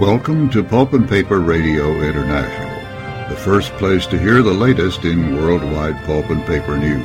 Welcome 0.00 0.48
to 0.52 0.64
Pulp 0.64 0.94
and 0.94 1.06
Paper 1.06 1.40
Radio 1.40 2.00
International, 2.00 3.28
the 3.28 3.36
first 3.36 3.70
place 3.74 4.06
to 4.06 4.18
hear 4.18 4.40
the 4.40 4.50
latest 4.50 5.04
in 5.04 5.36
worldwide 5.36 6.02
pulp 6.06 6.30
and 6.30 6.42
paper 6.46 6.78
news. 6.78 7.04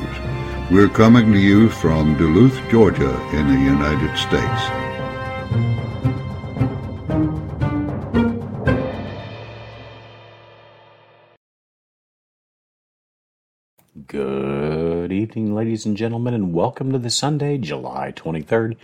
We're 0.70 0.88
coming 0.88 1.30
to 1.30 1.38
you 1.38 1.68
from 1.68 2.16
Duluth, 2.16 2.58
Georgia, 2.70 3.14
in 3.34 3.48
the 3.48 3.60
United 3.60 4.16
States. 4.16 4.62
Good 14.06 15.12
evening, 15.12 15.54
ladies 15.54 15.84
and 15.84 15.98
gentlemen, 15.98 16.32
and 16.32 16.54
welcome 16.54 16.92
to 16.92 16.98
the 16.98 17.10
Sunday, 17.10 17.58
July 17.58 18.14
23rd, 18.16 18.78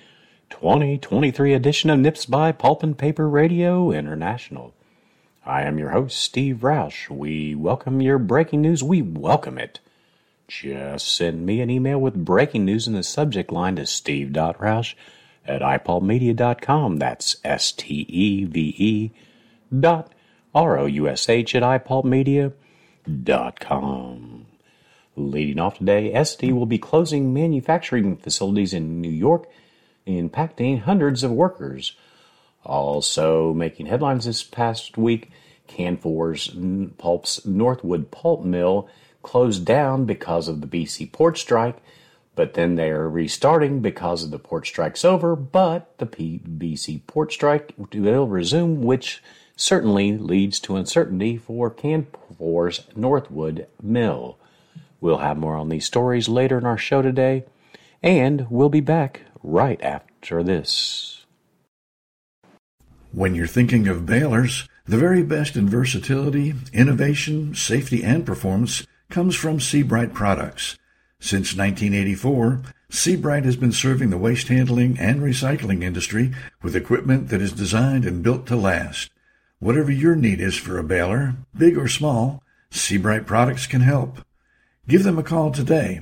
2023 0.53 1.55
edition 1.55 1.89
of 1.89 1.99
Nips 1.99 2.27
by 2.27 2.53
Pulp 2.53 2.83
and 2.83 2.99
Paper 2.99 3.27
Radio 3.27 3.91
International. 3.91 4.75
I 5.47 5.63
am 5.63 5.79
your 5.79 5.89
host, 5.91 6.19
Steve 6.19 6.59
Roush. 6.59 7.09
We 7.09 7.55
welcome 7.55 8.03
your 8.03 8.19
breaking 8.19 8.61
news. 8.61 8.83
We 8.83 9.01
welcome 9.01 9.57
it. 9.57 9.81
Just 10.47 11.17
send 11.17 11.47
me 11.47 11.63
an 11.63 11.71
email 11.71 11.99
with 11.99 12.27
breaking 12.27 12.67
news 12.67 12.87
in 12.87 12.93
the 12.93 13.03
subject 13.03 13.51
line 13.51 13.77
to 13.77 13.87
steve.roush 13.87 14.95
at 15.47 15.63
ipulpmedia.com. 15.63 16.99
That's 16.99 17.37
S 17.43 17.73
T 17.73 18.05
E 18.11 18.45
V 18.45 18.75
E 18.77 19.11
dot 19.81 20.13
R 20.55 20.79
O 20.79 20.85
U 20.85 21.09
S 21.09 21.31
H 21.31 21.55
at 21.55 21.63
ipulpmedia.com. 21.63 24.47
Leading 25.17 25.59
off 25.59 25.79
today, 25.79 26.13
Essity 26.13 26.53
will 26.53 26.67
be 26.67 26.79
closing 26.79 27.33
manufacturing 27.33 28.19
facilities 28.19 28.75
in 28.75 29.01
New 29.01 29.09
York 29.09 29.49
impacting 30.07 30.81
hundreds 30.81 31.23
of 31.23 31.31
workers. 31.31 31.97
Also 32.65 33.53
making 33.53 33.87
headlines 33.87 34.25
this 34.25 34.43
past 34.43 34.97
week, 34.97 35.31
Canfor's 35.67 36.55
Pulp's 36.99 37.45
Northwood 37.47 38.11
Pulp 38.11 38.45
Mill 38.45 38.89
closed 39.23 39.65
down 39.65 40.05
because 40.05 40.49
of 40.49 40.61
the 40.61 40.67
BC 40.67 41.11
port 41.13 41.39
strike, 41.39 41.77
but 42.35 42.55
then 42.55 42.75
they're 42.75 43.09
restarting 43.09 43.81
because 43.81 44.25
of 44.25 44.31
the 44.31 44.39
port 44.39 44.67
strike's 44.67 45.05
over, 45.05 45.37
but 45.37 45.97
the 45.99 46.07
BC 46.07 47.07
port 47.07 47.33
strike 47.33 47.75
will 47.79 48.27
resume, 48.27 48.83
which 48.83 49.23
certainly 49.57 50.17
leads 50.17 50.59
to 50.61 50.77
uncertainty 50.77 51.37
for 51.37 51.71
Canfor's 51.71 52.87
Northwood 52.97 53.67
Mill. 53.83 54.39
We'll 55.01 55.19
have 55.19 55.37
more 55.37 55.57
on 55.57 55.69
these 55.69 55.87
stories 55.87 56.29
later 56.29 56.59
in 56.59 56.65
our 56.65 56.79
show 56.79 57.03
today, 57.03 57.45
and 58.03 58.47
we'll 58.51 58.69
be 58.69 58.81
back 58.81 59.23
right 59.43 59.81
after 59.83 60.43
this. 60.43 61.25
When 63.13 63.35
you're 63.35 63.47
thinking 63.47 63.89
of 63.89 64.07
balers, 64.07 64.69
the 64.87 64.97
very 64.97 65.23
best 65.23 65.55
in 65.57 65.69
versatility, 65.69 66.55
innovation, 66.73 67.55
safety, 67.55 68.03
and 68.03 68.25
performance 68.25 68.87
comes 69.11 69.37
from 69.37 69.61
Sebright 69.61 70.15
products. 70.15 70.79
Since 71.21 71.55
1984, 71.55 72.63
Sebright 72.89 73.45
has 73.45 73.57
been 73.57 73.73
serving 73.73 74.11
the 74.11 74.19
waste 74.19 74.49
handling 74.49 74.99
and 74.99 75.21
recycling 75.21 75.83
industry 75.83 76.33
with 76.63 76.75
equipment 76.75 77.29
that 77.29 77.43
is 77.43 77.53
designed 77.53 78.05
and 78.05 78.23
built 78.23 78.47
to 78.47 78.57
last. 78.57 79.11
Whatever 79.59 79.93
your 79.93 80.17
need 80.17 80.41
is 80.41 80.57
for 80.57 80.79
a 80.79 80.83
baler, 80.83 81.35
big 81.57 81.79
or 81.79 81.89
small, 81.89 82.43
Sebright 82.71 83.27
products 83.27 83.67
can 83.67 83.83
help. 83.83 84.25
Give 84.89 85.05
them 85.05 85.19
a 85.19 85.23
call 85.23 85.53
today 85.53 86.01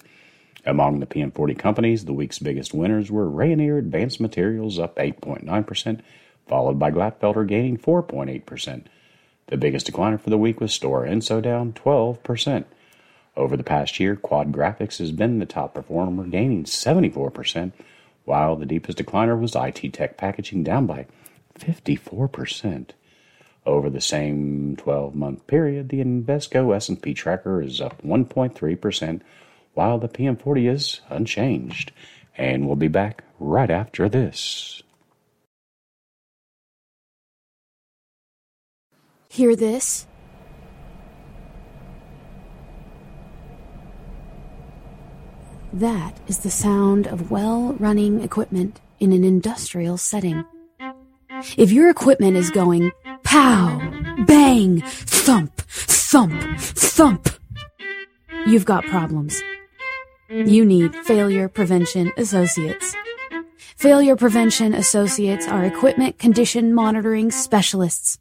Among 0.66 1.00
the 1.00 1.06
PM40 1.06 1.58
companies, 1.58 2.04
the 2.04 2.12
week's 2.12 2.38
biggest 2.38 2.74
winners 2.74 3.10
were 3.10 3.26
Rayonier 3.26 3.78
Advanced 3.78 4.20
Materials 4.20 4.78
up 4.78 4.96
8.9%, 4.96 6.00
followed 6.46 6.78
by 6.78 6.90
Glatfelter 6.90 7.46
gaining 7.46 7.78
4.8%. 7.78 8.84
The 9.46 9.56
biggest 9.56 9.90
decliner 9.90 10.20
for 10.20 10.30
the 10.30 10.38
week 10.38 10.60
was 10.60 10.78
Stora 10.78 11.10
Enso 11.10 11.42
down 11.42 11.72
12%. 11.72 12.64
Over 13.34 13.56
the 13.56 13.64
past 13.64 13.98
year, 13.98 14.14
Quad 14.14 14.52
Graphics 14.52 14.98
has 14.98 15.10
been 15.10 15.38
the 15.38 15.46
top 15.46 15.74
performer, 15.74 16.24
gaining 16.24 16.64
74%, 16.64 17.72
while 18.24 18.56
the 18.56 18.66
deepest 18.66 18.98
decliner 18.98 19.40
was 19.40 19.56
IT 19.56 19.94
Tech 19.94 20.18
Packaging 20.18 20.62
down 20.62 20.86
by 20.86 21.06
54%. 21.58 22.90
Over 23.64 23.90
the 23.90 24.00
same 24.00 24.76
12-month 24.76 25.46
period, 25.46 25.88
the 25.88 26.02
Invesco 26.02 26.74
S&P 26.74 27.14
tracker 27.14 27.62
is 27.62 27.80
up 27.80 28.02
1.3%, 28.02 29.20
while 29.74 29.98
the 29.98 30.08
PM40 30.08 30.70
is 30.70 31.00
unchanged. 31.08 31.92
And 32.36 32.66
we'll 32.66 32.76
be 32.76 32.88
back 32.88 33.22
right 33.38 33.70
after 33.70 34.08
this. 34.08 34.82
Hear 39.28 39.54
this? 39.54 40.06
That 45.72 46.18
is 46.26 46.40
the 46.40 46.50
sound 46.50 47.06
of 47.06 47.30
well 47.30 47.72
running 47.78 48.20
equipment 48.20 48.80
in 49.00 49.12
an 49.12 49.24
industrial 49.24 49.96
setting. 49.96 50.44
If 51.56 51.72
your 51.72 51.90
equipment 51.90 52.36
is 52.36 52.50
going 52.50 52.92
pow, 53.24 53.78
bang, 54.26 54.80
thump, 54.82 55.60
thump, 55.66 56.58
thump, 56.58 57.28
you've 58.46 58.64
got 58.64 58.84
problems. 58.84 59.42
You 60.30 60.64
need 60.64 60.94
Failure 60.94 61.48
Prevention 61.48 62.12
Associates. 62.16 62.94
Failure 63.76 64.16
Prevention 64.16 64.74
Associates 64.74 65.46
are 65.48 65.64
equipment 65.64 66.18
condition 66.18 66.72
monitoring 66.72 67.30
specialists. 67.30 68.18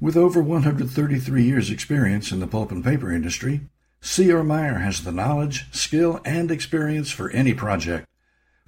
With 0.00 0.16
over 0.16 0.40
133 0.40 1.42
years 1.42 1.70
experience 1.70 2.30
in 2.30 2.38
the 2.38 2.46
pulp 2.46 2.70
and 2.70 2.84
paper 2.84 3.10
industry, 3.10 3.62
C.R. 4.00 4.44
Meyer 4.44 4.78
has 4.78 5.02
the 5.02 5.10
knowledge, 5.10 5.66
skill, 5.72 6.20
and 6.24 6.52
experience 6.52 7.10
for 7.10 7.30
any 7.30 7.52
project. 7.52 8.06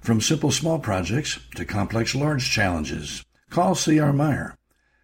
From 0.01 0.19
simple 0.19 0.51
small 0.51 0.77
projects 0.77 1.39
to 1.55 1.63
complex 1.63 2.13
large 2.13 2.51
challenges, 2.51 3.23
call 3.49 3.75
C.R. 3.75 4.11
Meyer. 4.11 4.57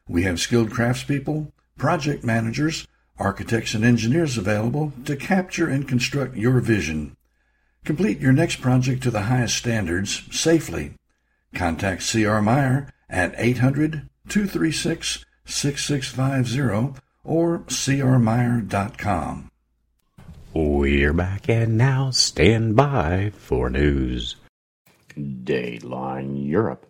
We 0.09 0.23
have 0.23 0.41
skilled 0.41 0.69
craftspeople, 0.69 1.53
project 1.77 2.25
managers, 2.25 2.87
architects, 3.17 3.73
and 3.73 3.85
engineers 3.85 4.37
available 4.37 4.91
to 5.05 5.15
capture 5.15 5.69
and 5.69 5.87
construct 5.87 6.35
your 6.35 6.59
vision. 6.59 7.15
Complete 7.85 8.19
your 8.19 8.33
next 8.33 8.59
project 8.59 9.01
to 9.03 9.11
the 9.11 9.23
highest 9.23 9.55
standards 9.55 10.23
safely. 10.29 10.95
Contact 11.55 12.03
C.R. 12.03 12.41
Meyer 12.41 12.91
at 13.09 13.33
800 13.37 14.09
236 14.27 15.23
6650 15.47 17.01
or 17.23 17.59
crmeyer.com. 17.59 19.49
We're 20.53 21.13
back 21.13 21.49
and 21.49 21.77
now 21.77 22.11
stand 22.11 22.75
by 22.75 23.31
for 23.35 23.69
news. 23.69 24.35
Dateline 25.15 26.47
Europe. 26.47 26.85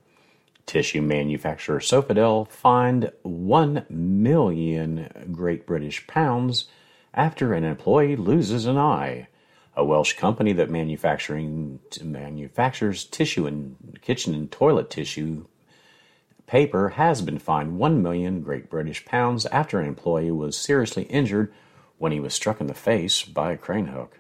Tissue 0.65 1.01
manufacturer 1.01 1.79
Sofidel 1.79 2.47
fined 2.49 3.11
1 3.23 3.85
million 3.89 5.29
Great 5.31 5.65
British 5.65 6.05
pounds 6.07 6.65
after 7.13 7.53
an 7.53 7.63
employee 7.63 8.15
loses 8.15 8.65
an 8.65 8.77
eye. 8.77 9.27
A 9.75 9.85
Welsh 9.85 10.13
company 10.13 10.53
that 10.53 10.69
manufacturing 10.69 11.79
manufactures 12.03 13.05
tissue 13.05 13.47
and 13.47 13.97
kitchen 14.01 14.33
and 14.33 14.51
toilet 14.51 14.89
tissue 14.89 15.45
paper 16.47 16.89
has 16.89 17.21
been 17.21 17.37
fined 17.37 17.77
1 17.77 18.01
million 18.01 18.41
Great 18.41 18.69
British 18.69 19.05
pounds 19.05 19.45
after 19.47 19.79
an 19.79 19.87
employee 19.87 20.31
was 20.31 20.57
seriously 20.57 21.03
injured 21.03 21.53
when 21.97 22.11
he 22.11 22.19
was 22.19 22.33
struck 22.33 22.59
in 22.61 22.67
the 22.67 22.73
face 22.73 23.23
by 23.23 23.51
a 23.51 23.57
crane 23.57 23.87
hook. 23.87 24.17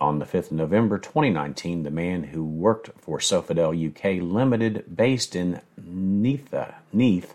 On 0.00 0.18
the 0.18 0.24
5th 0.24 0.46
of 0.46 0.52
November 0.52 0.96
2019, 0.96 1.82
the 1.82 1.90
man 1.90 2.24
who 2.24 2.42
worked 2.42 2.90
for 2.98 3.18
Sofidel 3.18 3.74
UK 3.74 4.22
Limited, 4.22 4.96
based 4.96 5.36
in 5.36 5.60
Neath, 5.76 6.54
Neath, 6.92 7.34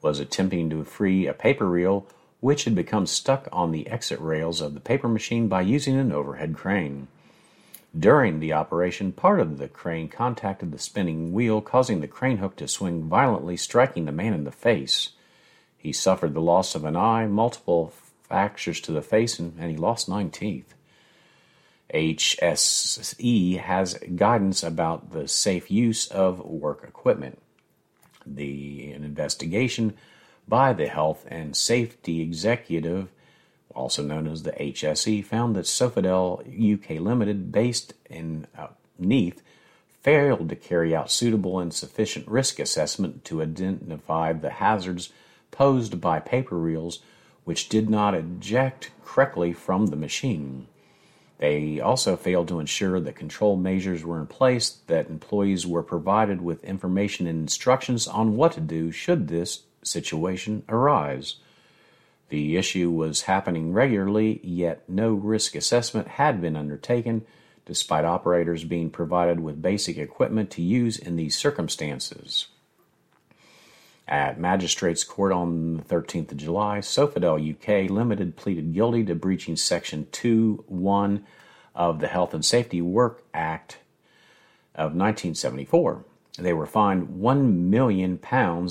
was 0.00 0.18
attempting 0.18 0.70
to 0.70 0.84
free 0.84 1.26
a 1.26 1.34
paper 1.34 1.68
reel 1.68 2.06
which 2.40 2.64
had 2.64 2.74
become 2.74 3.06
stuck 3.06 3.48
on 3.52 3.70
the 3.70 3.86
exit 3.88 4.20
rails 4.20 4.60
of 4.60 4.74
the 4.74 4.80
paper 4.80 5.08
machine 5.08 5.48
by 5.48 5.60
using 5.60 5.98
an 5.98 6.12
overhead 6.12 6.54
crane. 6.54 7.08
During 7.98 8.40
the 8.40 8.54
operation, 8.54 9.12
part 9.12 9.38
of 9.40 9.58
the 9.58 9.68
crane 9.68 10.08
contacted 10.08 10.72
the 10.72 10.78
spinning 10.78 11.32
wheel, 11.32 11.60
causing 11.60 12.00
the 12.00 12.08
crane 12.08 12.38
hook 12.38 12.56
to 12.56 12.66
swing 12.66 13.04
violently, 13.04 13.56
striking 13.56 14.06
the 14.06 14.12
man 14.12 14.32
in 14.32 14.44
the 14.44 14.50
face. 14.50 15.10
He 15.76 15.92
suffered 15.92 16.32
the 16.32 16.40
loss 16.40 16.74
of 16.74 16.84
an 16.84 16.96
eye, 16.96 17.26
multiple 17.26 17.92
fractures 18.22 18.80
to 18.82 18.92
the 18.92 19.02
face, 19.02 19.38
and, 19.38 19.58
and 19.58 19.70
he 19.70 19.76
lost 19.76 20.08
nine 20.08 20.30
teeth. 20.30 20.74
HSE 21.92 23.58
has 23.58 23.98
guidance 24.16 24.62
about 24.62 25.10
the 25.10 25.28
safe 25.28 25.70
use 25.70 26.06
of 26.06 26.40
work 26.40 26.84
equipment. 26.88 27.42
The 28.24 28.92
an 28.92 29.04
investigation 29.04 29.94
by 30.48 30.72
the 30.72 30.86
Health 30.86 31.26
and 31.28 31.54
Safety 31.54 32.22
Executive 32.22 33.08
also 33.74 34.02
known 34.02 34.26
as 34.26 34.42
the 34.42 34.52
HSE, 34.52 35.24
found 35.24 35.56
that 35.56 35.66
Sofidel 35.66 36.40
UK 36.40 37.00
Limited, 37.00 37.52
based 37.52 37.94
in 38.08 38.46
uh, 38.56 38.68
Neath, 38.98 39.42
failed 40.02 40.48
to 40.48 40.56
carry 40.56 40.94
out 40.94 41.10
suitable 41.10 41.60
and 41.60 41.72
sufficient 41.72 42.26
risk 42.26 42.58
assessment 42.58 43.24
to 43.24 43.42
identify 43.42 44.32
the 44.32 44.50
hazards 44.50 45.10
posed 45.50 46.00
by 46.00 46.18
paper 46.18 46.56
reels 46.56 47.00
which 47.44 47.68
did 47.68 47.90
not 47.90 48.14
eject 48.14 48.90
correctly 49.04 49.52
from 49.52 49.86
the 49.86 49.96
machine. 49.96 50.66
They 51.38 51.80
also 51.80 52.16
failed 52.16 52.48
to 52.48 52.60
ensure 52.60 53.00
that 53.00 53.16
control 53.16 53.56
measures 53.56 54.04
were 54.04 54.20
in 54.20 54.28
place, 54.28 54.70
that 54.86 55.10
employees 55.10 55.66
were 55.66 55.82
provided 55.82 56.40
with 56.40 56.62
information 56.62 57.26
and 57.26 57.40
instructions 57.40 58.06
on 58.06 58.36
what 58.36 58.52
to 58.52 58.60
do 58.60 58.92
should 58.92 59.26
this 59.26 59.62
situation 59.82 60.62
arise. 60.68 61.36
The 62.32 62.56
issue 62.56 62.90
was 62.90 63.24
happening 63.24 63.74
regularly, 63.74 64.40
yet 64.42 64.88
no 64.88 65.12
risk 65.12 65.54
assessment 65.54 66.08
had 66.08 66.40
been 66.40 66.56
undertaken, 66.56 67.26
despite 67.66 68.06
operators 68.06 68.64
being 68.64 68.88
provided 68.88 69.40
with 69.40 69.60
basic 69.60 69.98
equipment 69.98 70.50
to 70.52 70.62
use 70.62 70.96
in 70.96 71.16
these 71.16 71.36
circumstances. 71.36 72.46
At 74.08 74.40
Magistrates 74.40 75.04
Court 75.04 75.30
on 75.30 75.76
the 75.76 75.82
13th 75.82 76.32
of 76.32 76.38
July, 76.38 76.78
Sofidel 76.78 77.36
UK 77.36 77.90
Limited 77.90 78.34
pleaded 78.34 78.72
guilty 78.72 79.04
to 79.04 79.14
breaching 79.14 79.56
Section 79.56 80.06
2 80.10 80.64
1 80.68 81.26
of 81.74 82.00
the 82.00 82.08
Health 82.08 82.32
and 82.32 82.42
Safety 82.42 82.80
Work 82.80 83.24
Act 83.34 83.76
of 84.74 84.94
1974. 84.94 86.02
They 86.38 86.54
were 86.54 86.64
fined 86.64 87.08
£1 87.08 87.54
million 87.56 88.18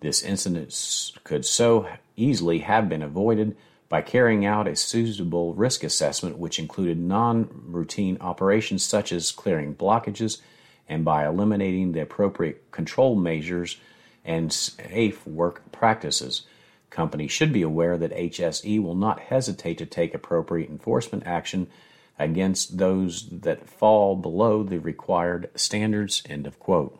This 0.00 0.22
incident 0.22 1.12
could 1.24 1.44
so 1.44 1.88
easily 2.16 2.60
have 2.60 2.88
been 2.88 3.02
avoided 3.02 3.56
by 3.88 4.02
carrying 4.02 4.44
out 4.44 4.66
a 4.66 4.74
suitable 4.74 5.54
risk 5.54 5.84
assessment, 5.84 6.38
which 6.38 6.58
included 6.58 6.98
non 6.98 7.48
routine 7.66 8.18
operations 8.20 8.84
such 8.84 9.12
as 9.12 9.30
clearing 9.30 9.74
blockages 9.74 10.40
and 10.88 11.04
by 11.04 11.26
eliminating 11.26 11.92
the 11.92 12.00
appropriate 12.00 12.70
control 12.72 13.14
measures 13.14 13.78
and 14.24 14.52
safe 14.52 15.26
work 15.26 15.70
practices. 15.72 16.42
Companies 16.96 17.30
should 17.30 17.52
be 17.52 17.60
aware 17.60 17.98
that 17.98 18.16
HSE 18.16 18.82
will 18.82 18.94
not 18.94 19.20
hesitate 19.20 19.76
to 19.76 19.84
take 19.84 20.14
appropriate 20.14 20.70
enforcement 20.70 21.24
action 21.26 21.66
against 22.18 22.78
those 22.78 23.28
that 23.28 23.68
fall 23.68 24.16
below 24.16 24.62
the 24.62 24.78
required 24.78 25.50
standards. 25.54 26.22
End 26.26 26.46
of 26.46 26.58
quote. 26.58 26.98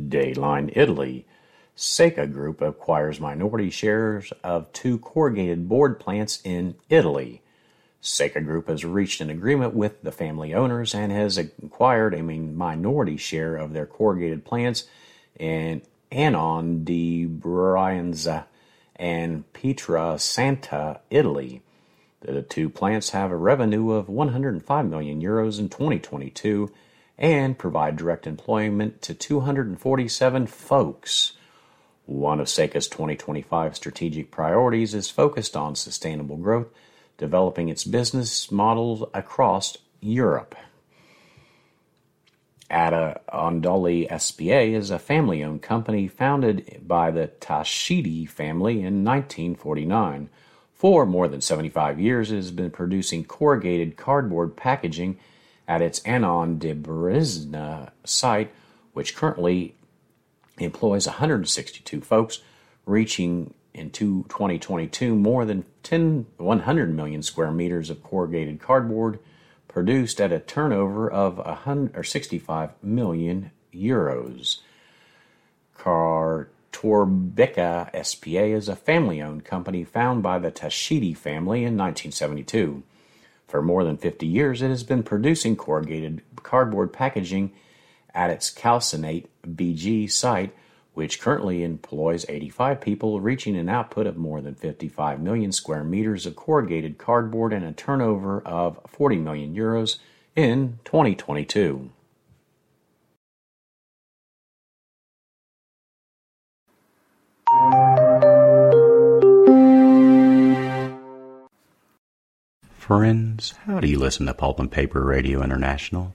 Dayline 0.00 0.72
Italy. 0.74 1.26
Saica 1.76 2.32
Group 2.32 2.62
acquires 2.62 3.20
minority 3.20 3.68
shares 3.68 4.32
of 4.42 4.72
two 4.72 4.98
corrugated 4.98 5.68
board 5.68 6.00
plants 6.00 6.40
in 6.42 6.76
Italy. 6.88 7.42
Saica 8.02 8.44
Group 8.44 8.68
has 8.68 8.84
reached 8.84 9.20
an 9.20 9.30
agreement 9.30 9.74
with 9.74 10.02
the 10.02 10.12
family 10.12 10.54
owners 10.54 10.94
and 10.94 11.12
has 11.12 11.36
acquired 11.36 12.14
a 12.14 12.22
minority 12.22 13.16
share 13.16 13.56
of 13.56 13.72
their 13.72 13.86
corrugated 13.86 14.44
plants 14.44 14.84
in 15.38 15.82
Annone 16.10 16.84
di 16.84 17.26
Brianza 17.26 18.44
and 18.96 19.50
Pietrasanta, 19.52 21.00
Italy. 21.10 21.62
The 22.20 22.42
two 22.42 22.68
plants 22.68 23.10
have 23.10 23.30
a 23.30 23.36
revenue 23.36 23.92
of 23.92 24.08
105 24.08 24.86
million 24.86 25.22
euros 25.22 25.58
in 25.58 25.68
2022 25.68 26.70
and 27.18 27.58
provide 27.58 27.96
direct 27.96 28.26
employment 28.26 29.02
to 29.02 29.14
247 29.14 30.46
folks. 30.46 31.32
One 32.06 32.40
of 32.40 32.46
Saica's 32.46 32.88
2025 32.88 33.76
strategic 33.76 34.30
priorities 34.30 34.94
is 34.94 35.10
focused 35.10 35.56
on 35.56 35.76
sustainable 35.76 36.36
growth 36.36 36.68
developing 37.20 37.68
its 37.68 37.84
business 37.84 38.50
models 38.50 39.04
across 39.14 39.76
Europe. 40.00 40.56
Ada 42.70 43.20
Ondoli 43.32 44.06
SPA 44.18 44.60
is 44.60 44.90
a 44.90 44.98
family 44.98 45.44
owned 45.44 45.60
company 45.60 46.08
founded 46.08 46.80
by 46.86 47.10
the 47.10 47.28
Tashidi 47.40 48.28
family 48.28 48.76
in 48.78 49.04
1949. 49.04 50.30
For 50.72 51.04
more 51.04 51.28
than 51.28 51.42
75 51.42 52.00
years, 52.00 52.32
it 52.32 52.36
has 52.36 52.50
been 52.50 52.70
producing 52.70 53.24
corrugated 53.24 53.98
cardboard 53.98 54.56
packaging 54.56 55.18
at 55.68 55.82
its 55.82 56.00
Anon 56.06 56.58
de 56.58 56.74
Brizna 56.74 57.90
site, 58.04 58.50
which 58.94 59.14
currently 59.14 59.74
employs 60.58 61.06
162 61.06 62.00
folks, 62.00 62.38
reaching 62.86 63.52
in 63.72 63.90
2022 63.90 65.14
more 65.14 65.44
than 65.44 65.64
10, 65.82 66.26
100 66.36 66.94
million 66.94 67.22
square 67.22 67.50
meters 67.50 67.90
of 67.90 68.02
corrugated 68.02 68.60
cardboard 68.60 69.18
produced 69.68 70.20
at 70.20 70.32
a 70.32 70.40
turnover 70.40 71.10
of 71.10 71.38
100, 71.38 71.96
or 71.96 72.02
65 72.02 72.70
million 72.82 73.52
euros. 73.72 74.58
Cartorbica 75.78 76.44
SPA 78.04 78.28
is 78.28 78.68
a 78.68 78.76
family 78.76 79.22
owned 79.22 79.44
company 79.44 79.84
founded 79.84 80.22
by 80.22 80.38
the 80.38 80.50
Tashidi 80.50 81.16
family 81.16 81.60
in 81.60 81.76
1972. 81.76 82.82
For 83.46 83.62
more 83.62 83.84
than 83.84 83.96
50 83.96 84.26
years, 84.26 84.62
it 84.62 84.68
has 84.68 84.84
been 84.84 85.02
producing 85.02 85.56
corrugated 85.56 86.22
cardboard 86.42 86.92
packaging 86.92 87.52
at 88.14 88.30
its 88.30 88.52
calcinate 88.52 89.26
BG 89.46 90.10
site 90.10 90.54
which 90.94 91.20
currently 91.20 91.62
employs 91.62 92.26
85 92.28 92.80
people, 92.80 93.20
reaching 93.20 93.56
an 93.56 93.68
output 93.68 94.06
of 94.06 94.16
more 94.16 94.40
than 94.40 94.54
55 94.54 95.20
million 95.20 95.52
square 95.52 95.84
meters 95.84 96.26
of 96.26 96.36
corrugated 96.36 96.98
cardboard 96.98 97.52
and 97.52 97.64
a 97.64 97.72
turnover 97.72 98.40
of 98.42 98.78
40 98.86 99.16
million 99.16 99.54
euros 99.54 99.98
in 100.36 100.78
2022. 100.84 101.90
Friends, 112.90 113.54
how 113.66 113.78
do 113.78 113.86
you 113.86 113.98
listen 113.98 114.26
to 114.26 114.34
Pulp 114.34 114.58
and 114.58 114.70
Paper 114.70 115.04
Radio 115.04 115.42
International? 115.42 116.12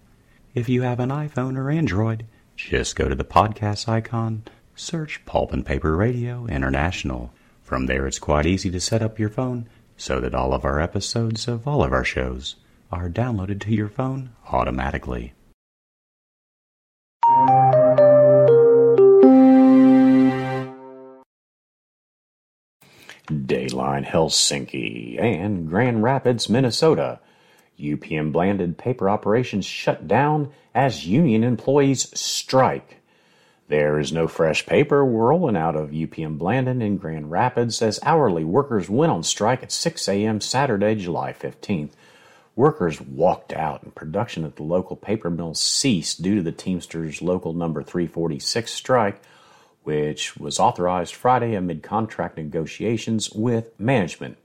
If 0.53 0.67
you 0.67 0.81
have 0.81 0.99
an 0.99 1.09
iPhone 1.09 1.57
or 1.57 1.71
Android, 1.71 2.25
just 2.57 2.95
go 2.97 3.07
to 3.07 3.15
the 3.15 3.23
podcast 3.23 3.87
icon 3.87 4.43
search 4.75 5.23
Pulp 5.25 5.53
and 5.53 5.65
Paper 5.65 5.95
Radio 5.95 6.45
International. 6.47 7.31
From 7.61 7.85
there, 7.85 8.05
it's 8.05 8.19
quite 8.19 8.45
easy 8.45 8.69
to 8.71 8.79
set 8.79 9.01
up 9.01 9.17
your 9.17 9.29
phone 9.29 9.67
so 9.97 10.19
that 10.19 10.35
all 10.35 10.53
of 10.53 10.65
our 10.65 10.79
episodes 10.79 11.47
of 11.47 11.67
all 11.67 11.83
of 11.83 11.93
our 11.93 12.03
shows 12.03 12.57
are 12.91 13.09
downloaded 13.09 13.61
to 13.61 13.73
your 13.73 13.89
phone 13.89 14.31
automatically. 14.51 15.33
Dayline 23.27 24.05
Helsinki 24.05 25.19
and 25.19 25.67
Grand 25.67 26.03
Rapids, 26.03 26.47
Minnesota. 26.49 27.19
UPM 27.79 28.31
Blandin 28.31 28.77
paper 28.77 29.09
operations 29.09 29.65
shut 29.65 30.07
down 30.07 30.51
as 30.73 31.07
union 31.07 31.43
employees 31.43 32.07
strike. 32.17 33.01
There 33.67 33.97
is 33.97 34.11
no 34.11 34.27
fresh 34.27 34.67
paper 34.67 35.03
rolling 35.03 35.57
out 35.57 35.75
of 35.75 35.89
UPM 35.89 36.37
Blandin 36.37 36.83
in 36.83 36.97
Grand 36.97 37.31
Rapids 37.31 37.81
as 37.81 37.99
hourly 38.03 38.43
workers 38.43 38.91
went 38.91 39.11
on 39.11 39.23
strike 39.23 39.63
at 39.63 39.71
6 39.71 40.07
a.m. 40.07 40.39
Saturday, 40.39 40.93
July 40.93 41.33
15th. 41.33 41.93
Workers 42.55 43.01
walked 43.01 43.51
out 43.53 43.81
and 43.81 43.95
production 43.95 44.45
at 44.45 44.57
the 44.57 44.63
local 44.63 44.95
paper 44.95 45.31
mill 45.31 45.55
ceased 45.55 46.21
due 46.21 46.35
to 46.35 46.43
the 46.43 46.51
Teamsters 46.51 47.23
Local 47.23 47.53
Number 47.53 47.81
346 47.81 48.71
strike, 48.71 49.19
which 49.81 50.37
was 50.37 50.59
authorized 50.59 51.15
Friday 51.15 51.55
amid 51.55 51.81
contract 51.81 52.37
negotiations 52.37 53.31
with 53.31 53.77
management. 53.79 54.37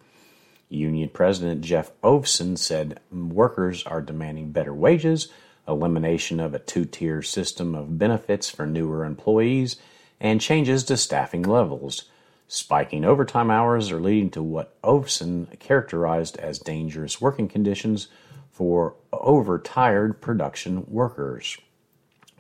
Union 0.71 1.11
President 1.11 1.61
Jeff 1.61 1.93
Ovesen 2.03 2.57
said 2.57 3.01
workers 3.13 3.85
are 3.85 4.01
demanding 4.01 4.51
better 4.51 4.73
wages 4.73 5.29
elimination 5.71 6.41
of 6.41 6.55
a 6.55 6.59
two 6.59 6.85
tier 6.85 7.23
system 7.23 7.75
of 7.75 7.99
benefits 7.99 8.51
for 8.51 8.67
newer 8.67 9.05
employees, 9.05 9.77
and 10.21 10.41
changes 10.41 10.85
to 10.85 10.97
staffing 10.97 11.43
levels. 11.43 12.05
Spiking 12.49 13.05
overtime 13.05 13.51
hours 13.51 13.91
are 13.93 14.01
leading 14.01 14.31
to 14.31 14.43
what 14.43 14.81
Ovesen 14.83 15.59
characterized 15.61 16.37
as 16.39 16.59
dangerous 16.59 17.21
working 17.21 17.49
conditions 17.49 18.09
for 18.51 18.97
overtired 19.13 20.21
production 20.21 20.85
workers. 20.89 21.57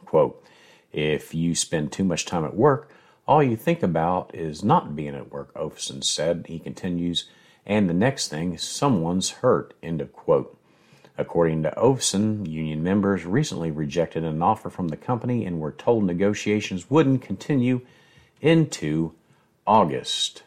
Quote, 0.04 0.44
if 0.92 1.32
you 1.32 1.54
spend 1.54 1.92
too 1.92 2.04
much 2.04 2.26
time 2.26 2.44
at 2.44 2.56
work, 2.56 2.90
all 3.26 3.42
you 3.42 3.56
think 3.56 3.82
about 3.82 4.34
is 4.34 4.64
not 4.64 4.96
being 4.96 5.14
at 5.14 5.30
work, 5.30 5.54
Ovesen 5.54 6.02
said. 6.02 6.46
He 6.48 6.58
continues, 6.58 7.26
and 7.64 7.88
the 7.88 7.94
next 7.94 8.28
thing, 8.28 8.58
someone's 8.58 9.30
hurt. 9.30 9.74
End 9.82 10.00
of 10.00 10.12
quote. 10.12 10.59
According 11.20 11.64
to 11.64 11.70
Ovesen, 11.76 12.48
union 12.48 12.82
members 12.82 13.26
recently 13.26 13.70
rejected 13.70 14.24
an 14.24 14.40
offer 14.40 14.70
from 14.70 14.88
the 14.88 14.96
company 14.96 15.44
and 15.44 15.60
were 15.60 15.70
told 15.70 16.04
negotiations 16.04 16.88
wouldn't 16.88 17.20
continue 17.20 17.82
into 18.40 19.12
August. 19.66 20.44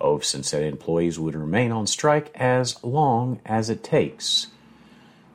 Ovesen 0.00 0.44
said 0.44 0.62
employees 0.62 1.18
would 1.18 1.34
remain 1.34 1.72
on 1.72 1.88
strike 1.88 2.30
as 2.36 2.84
long 2.84 3.40
as 3.44 3.68
it 3.68 3.82
takes. 3.82 4.46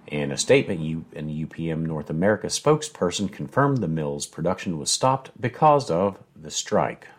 In 0.08 0.32
a 0.32 0.38
statement, 0.38 0.80
U- 0.80 1.04
an 1.18 1.28
UPM 1.28 1.86
North 1.86 2.10
America 2.10 2.48
spokesperson 2.48 3.30
confirmed 3.30 3.80
the 3.80 3.90
mill's 3.90 4.26
production 4.26 4.80
was 4.80 4.90
stopped 4.90 5.32
because 5.40 5.92
of 5.92 6.18
the 6.34 6.50
strike. 6.50 7.10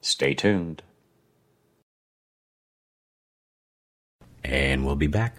Stay 0.00 0.32
tuned. 0.32 0.84
And 4.44 4.86
we'll 4.86 4.94
be 4.94 5.08
back 5.08 5.38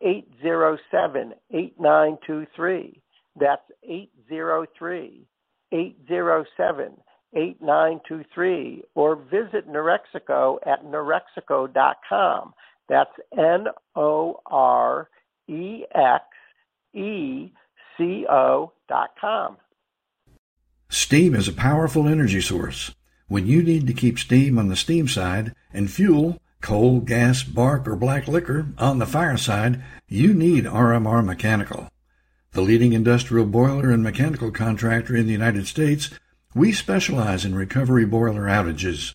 807 0.00 1.34
8923. 1.50 3.02
That's 3.38 3.62
803 3.84 5.26
807 5.72 6.92
8923. 7.34 8.82
Or 8.94 9.16
visit 9.16 9.68
Norexeco 9.68 10.58
at 10.66 10.84
norexeco.com. 10.84 12.54
That's 12.88 13.10
N 13.36 13.66
O 13.96 14.40
R 14.46 15.08
E 15.48 15.84
X 15.94 16.24
E 16.94 17.52
C 17.96 18.26
O 18.30 18.72
dot 18.88 19.10
com. 19.20 19.58
Steam 20.88 21.34
is 21.34 21.48
a 21.48 21.52
powerful 21.52 22.08
energy 22.08 22.40
source. 22.40 22.94
When 23.26 23.46
you 23.46 23.62
need 23.62 23.86
to 23.88 23.92
keep 23.92 24.18
steam 24.18 24.58
on 24.58 24.68
the 24.68 24.76
steam 24.76 25.06
side 25.06 25.54
and 25.70 25.90
fuel 25.90 26.38
coal, 26.60 27.00
gas, 27.00 27.42
bark, 27.42 27.86
or 27.86 27.96
black 27.96 28.28
liquor 28.28 28.66
on 28.78 28.98
the 28.98 29.06
fireside, 29.06 29.82
you 30.08 30.34
need 30.34 30.64
RMR 30.64 31.24
Mechanical. 31.24 31.88
The 32.52 32.62
leading 32.62 32.92
industrial 32.92 33.46
boiler 33.46 33.90
and 33.90 34.02
mechanical 34.02 34.50
contractor 34.50 35.14
in 35.14 35.26
the 35.26 35.32
United 35.32 35.66
States, 35.66 36.10
we 36.54 36.72
specialize 36.72 37.44
in 37.44 37.54
recovery 37.54 38.04
boiler 38.04 38.46
outages. 38.46 39.14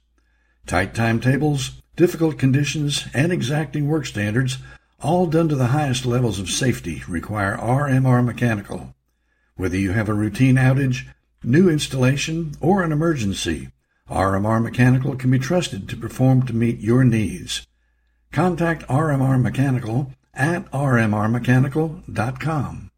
Tight 0.65 0.93
timetables, 0.93 1.81
difficult 1.95 2.37
conditions, 2.37 3.05
and 3.13 3.31
exacting 3.31 3.87
work 3.87 4.05
standards, 4.05 4.59
all 5.01 5.27
done 5.27 5.49
to 5.49 5.55
the 5.55 5.67
highest 5.67 6.05
levels 6.05 6.39
of 6.39 6.49
safety, 6.49 7.03
require 7.07 7.57
RMR 7.57 8.23
Mechanical. 8.23 8.95
Whether 9.55 9.77
you 9.77 9.91
have 9.91 10.09
a 10.09 10.13
routine 10.13 10.55
outage, 10.55 11.05
new 11.43 11.69
installation, 11.69 12.53
or 12.61 12.83
an 12.83 12.91
emergency, 12.91 13.69
RMR 14.09 14.61
Mechanical 14.61 15.15
can 15.15 15.31
be 15.31 15.39
trusted 15.39 15.87
to 15.87 15.95
perform 15.95 16.45
to 16.45 16.53
meet 16.53 16.79
your 16.79 17.05
needs. 17.05 17.65
Contact 18.33 18.85
RMR 18.87 19.41
Mechanical 19.41 20.11
at 20.33 20.69
rmrmechanical.com. 20.71 22.89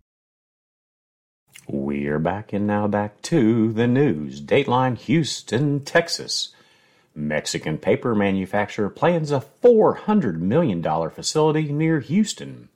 We're 1.67 2.19
back 2.19 2.53
and 2.53 2.65
now 2.65 2.87
back 2.87 3.21
to 3.23 3.71
the 3.71 3.85
news. 3.85 4.41
Dateline 4.41 4.97
Houston, 4.97 5.81
Texas. 5.81 6.55
Mexican 7.13 7.77
paper 7.77 8.15
manufacturer 8.15 8.89
plans 8.89 9.31
a 9.31 9.45
$400 9.63 10.39
million 10.39 10.81
facility 11.11 11.71
near 11.71 11.99
Houston. 11.99 12.69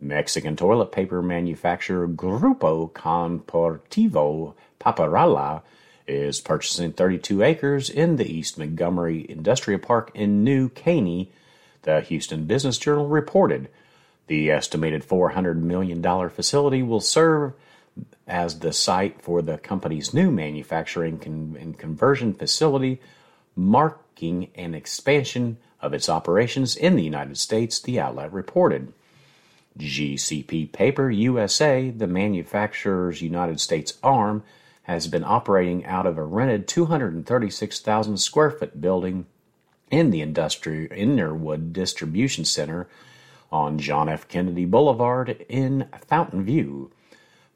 Mexican 0.00 0.54
toilet 0.54 0.92
paper 0.92 1.22
manufacturer 1.22 2.06
Grupo 2.06 2.92
Corporativo 2.92 4.54
Papelera 4.80 5.62
is 6.08 6.40
purchasing 6.40 6.92
32 6.92 7.42
acres 7.42 7.90
in 7.90 8.16
the 8.16 8.26
East 8.26 8.58
Montgomery 8.58 9.26
Industrial 9.28 9.78
Park 9.78 10.10
in 10.14 10.42
New 10.42 10.68
Caney, 10.70 11.30
the 11.82 12.00
Houston 12.00 12.44
Business 12.44 12.78
Journal 12.78 13.06
reported. 13.06 13.68
The 14.26 14.50
estimated 14.50 15.06
$400 15.06 15.56
million 15.56 16.02
facility 16.28 16.82
will 16.82 17.00
serve 17.00 17.52
as 18.26 18.58
the 18.58 18.72
site 18.72 19.22
for 19.22 19.42
the 19.42 19.58
company's 19.58 20.12
new 20.12 20.30
manufacturing 20.30 21.20
and 21.58 21.78
conversion 21.78 22.34
facility, 22.34 23.00
marking 23.56 24.50
an 24.54 24.74
expansion 24.74 25.56
of 25.80 25.94
its 25.94 26.08
operations 26.08 26.76
in 26.76 26.96
the 26.96 27.04
United 27.04 27.38
States, 27.38 27.80
the 27.80 28.00
outlet 28.00 28.32
reported. 28.32 28.92
GCP 29.78 30.72
Paper 30.72 31.10
USA, 31.10 31.90
the 31.90 32.06
manufacturer's 32.06 33.22
United 33.22 33.60
States 33.60 33.96
arm, 34.02 34.42
has 34.88 35.06
been 35.06 35.22
operating 35.22 35.84
out 35.84 36.06
of 36.06 36.16
a 36.16 36.24
rented 36.24 36.66
236,000 36.66 38.16
square 38.16 38.50
foot 38.50 38.80
building 38.80 39.26
in 39.90 40.10
the 40.10 40.22
industrial 40.22 40.88
Innerwood 40.88 41.74
Distribution 41.74 42.46
Center 42.46 42.88
on 43.52 43.78
John 43.78 44.08
F. 44.08 44.26
Kennedy 44.28 44.64
Boulevard 44.64 45.44
in 45.46 45.88
Fountain 46.06 46.42
View. 46.42 46.90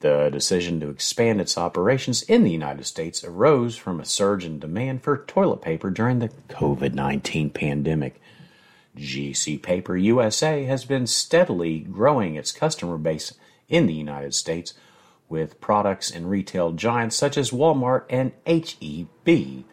The 0.01 0.29
decision 0.31 0.79
to 0.81 0.91
expand 0.91 1.41
its 1.41 1.57
operations 1.57 2.23
in 2.23 2.45
the 2.45 2.51
United 2.51 2.85
States 2.85 3.25
arose 3.25 3.77
from 3.77 3.99
a 3.99 4.05
surge 4.05 4.45
in 4.45 4.59
demand 4.59 5.03
for 5.03 5.17
toilet 5.17 5.63
paper 5.63 5.89
during 5.89 6.19
the 6.19 6.29
COVID 6.51 6.93
19 6.93 7.49
pandemic. 7.51 8.21
GC 8.99 9.63
Paper 9.63 9.97
USA 9.97 10.65
has 10.65 10.85
been 10.85 11.07
steadily 11.07 11.79
growing 11.79 12.35
its 12.35 12.53
customer 12.53 12.99
base 12.99 13.33
in 13.71 13.87
the 13.87 13.95
United 13.95 14.35
States 14.35 14.75
with 15.33 15.61
products 15.63 16.11
in 16.11 16.27
retail 16.29 16.73
giants 16.73 17.17
such 17.17 17.39
as 17.39 17.51
Walmart 17.51 18.05
and 18.11 18.33
HEB. 18.47 19.65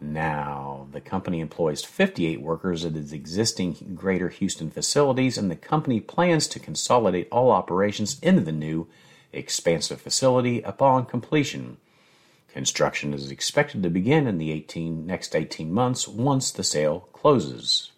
Now, 0.00 0.86
the 0.92 1.00
company 1.00 1.40
employs 1.40 1.82
58 1.84 2.40
workers 2.40 2.84
at 2.84 2.94
its 2.94 3.10
existing 3.10 3.96
Greater 3.96 4.28
Houston 4.28 4.70
facilities, 4.70 5.36
and 5.36 5.50
the 5.50 5.56
company 5.56 5.98
plans 5.98 6.46
to 6.46 6.60
consolidate 6.60 7.26
all 7.32 7.50
operations 7.50 8.20
into 8.20 8.42
the 8.42 8.52
new 8.52 8.86
expansive 9.32 10.00
facility 10.00 10.62
upon 10.62 11.06
completion. 11.06 11.78
Construction 12.46 13.12
is 13.12 13.32
expected 13.32 13.82
to 13.82 13.90
begin 13.90 14.28
in 14.28 14.38
the 14.38 14.52
18, 14.52 15.04
next 15.04 15.34
18 15.34 15.72
months 15.72 16.06
once 16.06 16.52
the 16.52 16.62
sale 16.62 17.08
closes. 17.12 17.90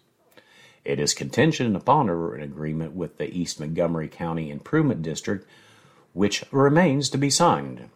It 0.83 0.99
is 0.99 1.13
contingent 1.13 1.75
upon 1.75 2.09
an 2.09 2.41
agreement 2.41 2.93
with 2.93 3.19
the 3.19 3.29
East 3.29 3.59
Montgomery 3.59 4.07
County 4.07 4.49
Improvement 4.49 5.03
District, 5.03 5.47
which 6.17 6.43
remains 6.49 7.09
to 7.11 7.17
be 7.17 7.29
signed. 7.29 7.91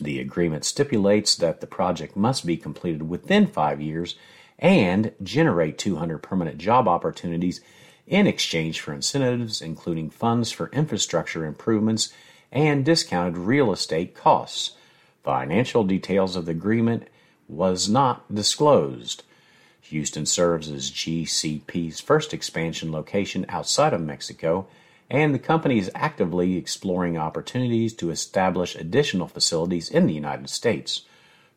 The 0.00 0.18
agreement 0.18 0.64
stipulates 0.64 1.36
that 1.36 1.60
the 1.60 1.68
project 1.68 2.16
must 2.16 2.44
be 2.44 2.56
completed 2.56 3.08
within 3.08 3.46
five 3.46 3.80
years 3.80 4.16
and 4.58 5.12
generate 5.22 5.78
200 5.78 6.18
permanent 6.18 6.58
job 6.58 6.88
opportunities 6.88 7.60
in 8.08 8.26
exchange 8.26 8.80
for 8.80 8.92
incentives, 8.92 9.62
including 9.62 10.10
funds 10.10 10.50
for 10.50 10.68
infrastructure 10.72 11.46
improvements 11.46 12.12
and 12.50 12.84
discounted 12.84 13.38
real 13.38 13.70
estate 13.70 14.16
costs. 14.16 14.72
Financial 15.22 15.84
details 15.84 16.34
of 16.34 16.46
the 16.46 16.50
agreement 16.50 17.06
was 17.46 17.88
not 17.88 18.34
disclosed. 18.34 19.22
Houston 19.82 20.26
serves 20.26 20.68
as 20.68 20.90
GCP's 20.90 22.00
first 22.00 22.34
expansion 22.34 22.90
location 22.90 23.46
outside 23.48 23.92
of 23.92 24.00
Mexico, 24.00 24.66
and 25.10 25.34
the 25.34 25.38
company 25.38 25.78
is 25.78 25.90
actively 25.94 26.56
exploring 26.56 27.16
opportunities 27.16 27.92
to 27.94 28.10
establish 28.10 28.74
additional 28.74 29.28
facilities 29.28 29.88
in 29.88 30.06
the 30.06 30.14
United 30.14 30.48
States. 30.48 31.02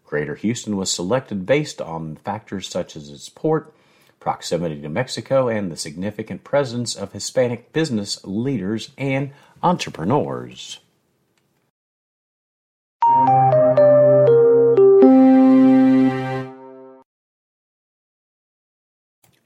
Greater 0.06 0.36
Houston 0.36 0.78
was 0.78 0.92
selected 0.92 1.46
based 1.46 1.82
on 1.82 2.16
factors 2.18 2.68
such 2.68 2.96
as 2.96 3.10
its 3.10 3.30
port, 3.30 3.74
proximity 4.20 4.82
to 4.82 4.90
Mexico, 4.90 5.48
and 5.48 5.72
the 5.72 5.78
significant 5.78 6.44
presence 6.44 6.96
of 6.96 7.12
Hispanic 7.12 7.74
business 7.74 8.24
leaders 8.24 8.92
and 8.98 9.32
entrepreneurs. 9.62 10.80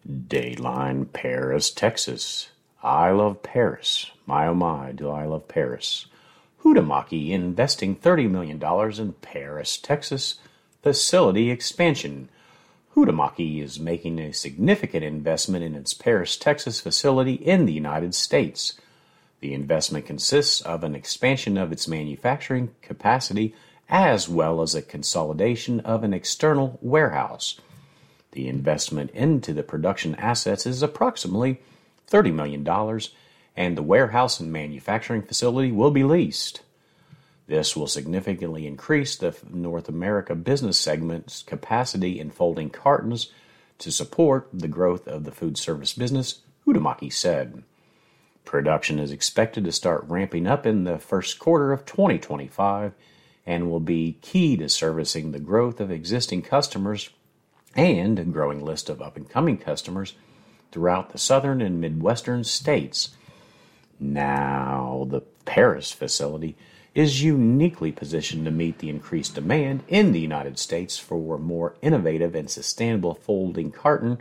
Dayline, 0.07 1.11
Paris, 1.11 1.71
Texas. 1.71 2.49
I 2.83 3.11
love 3.11 3.43
Paris. 3.43 4.11
My 4.25 4.47
oh 4.47 4.55
my, 4.55 4.91
do 4.91 5.09
I 5.09 5.25
love 5.25 5.47
Paris. 5.47 6.07
Huhtamäki 6.63 7.29
investing 7.29 7.95
$30 7.95 8.29
million 8.29 8.61
in 8.99 9.13
Paris, 9.13 9.77
Texas 9.77 10.35
facility 10.81 11.51
expansion. 11.51 12.29
Huhtamäki 12.95 13.63
is 13.63 13.79
making 13.79 14.19
a 14.19 14.33
significant 14.33 15.03
investment 15.03 15.63
in 15.63 15.75
its 15.75 15.93
Paris, 15.93 16.37
Texas 16.37 16.81
facility 16.81 17.33
in 17.33 17.65
the 17.65 17.73
United 17.73 18.15
States. 18.15 18.73
The 19.41 19.53
investment 19.53 20.05
consists 20.05 20.61
of 20.61 20.83
an 20.83 20.95
expansion 20.95 21.57
of 21.57 21.71
its 21.71 21.87
manufacturing 21.87 22.73
capacity 22.81 23.55
as 23.89 24.29
well 24.29 24.61
as 24.61 24.73
a 24.73 24.81
consolidation 24.81 25.81
of 25.81 26.03
an 26.03 26.13
external 26.13 26.79
warehouse. 26.81 27.59
The 28.31 28.47
investment 28.47 29.11
into 29.11 29.51
the 29.53 29.63
production 29.63 30.15
assets 30.15 30.65
is 30.65 30.81
approximately 30.81 31.59
$30 32.09 32.33
million, 32.33 32.99
and 33.55 33.77
the 33.77 33.83
warehouse 33.83 34.39
and 34.39 34.51
manufacturing 34.51 35.21
facility 35.21 35.71
will 35.71 35.91
be 35.91 36.03
leased. 36.03 36.61
This 37.47 37.75
will 37.75 37.87
significantly 37.87 38.65
increase 38.65 39.15
the 39.15 39.35
North 39.51 39.89
America 39.89 40.35
business 40.35 40.77
segment's 40.77 41.43
capacity 41.43 42.19
in 42.19 42.31
folding 42.31 42.69
cartons 42.69 43.31
to 43.79 43.91
support 43.91 44.47
the 44.53 44.67
growth 44.67 45.07
of 45.07 45.25
the 45.25 45.31
food 45.31 45.57
service 45.57 45.93
business, 45.93 46.41
Huhtamäki 46.65 47.11
said. 47.11 47.63
Production 48.45 48.99
is 48.99 49.11
expected 49.11 49.65
to 49.65 49.71
start 49.71 50.05
ramping 50.07 50.47
up 50.47 50.65
in 50.65 50.83
the 50.83 50.97
first 50.97 51.39
quarter 51.39 51.73
of 51.73 51.85
2025 51.85 52.93
and 53.45 53.69
will 53.69 53.79
be 53.79 54.17
key 54.21 54.55
to 54.57 54.69
servicing 54.69 55.31
the 55.31 55.39
growth 55.39 55.79
of 55.79 55.91
existing 55.91 56.41
customers 56.41 57.09
and 57.75 58.19
a 58.19 58.23
growing 58.23 58.63
list 58.63 58.89
of 58.89 59.01
up 59.01 59.17
and 59.17 59.29
coming 59.29 59.57
customers 59.57 60.15
throughout 60.71 61.11
the 61.11 61.17
southern 61.17 61.61
and 61.61 61.79
midwestern 61.79 62.43
states. 62.43 63.09
Now, 63.99 65.05
the 65.09 65.21
Paris 65.45 65.91
facility 65.91 66.55
is 66.93 67.23
uniquely 67.23 67.91
positioned 67.91 68.45
to 68.45 68.51
meet 68.51 68.79
the 68.79 68.89
increased 68.89 69.35
demand 69.35 69.83
in 69.87 70.11
the 70.11 70.19
United 70.19 70.59
States 70.59 70.97
for 70.97 71.37
more 71.37 71.75
innovative 71.81 72.35
and 72.35 72.49
sustainable 72.49 73.13
folding 73.13 73.71
carton 73.71 74.17